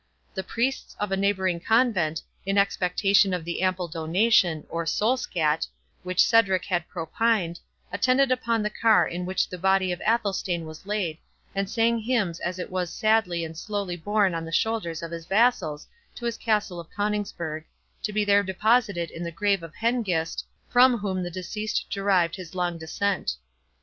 [0.33, 5.67] The priests of a neighbouring convent, in expectation of the ample donation, or "soul scat",
[6.01, 7.59] which Cedric had propined,
[7.91, 11.19] attended upon the car in which the body of Athelstane was laid,
[11.53, 15.25] and sang hymns as it was sadly and slowly borne on the shoulders of his
[15.27, 17.65] vassals to his castle of Coningsburgh,
[18.01, 22.55] to be there deposited in the grave of Hengist, from whom the deceased derived his
[22.55, 23.35] long descent.